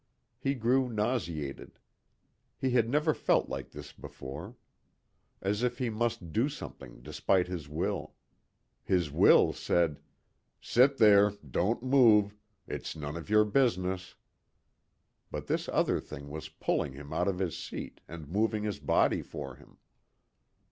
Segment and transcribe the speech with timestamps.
[0.39, 1.77] He grew nauseated.
[2.57, 4.55] He had never felt like this before.
[5.43, 8.15] As if he must do something despite his will.
[8.83, 9.99] His will said,
[10.59, 11.33] "Sit there.
[11.47, 12.35] Don't move.
[12.67, 14.15] It's none of your business."
[15.29, 19.21] But this other thing was pulling him out of his seat and moving his body
[19.21, 19.77] for him.